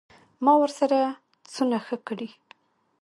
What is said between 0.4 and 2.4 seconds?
ما ورسره څونه ښه کړي.